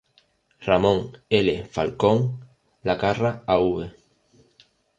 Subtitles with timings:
[0.67, 1.03] Ramon
[1.39, 1.51] L.
[1.75, 2.21] Falcon,
[2.83, 3.87] Lacarra, Av.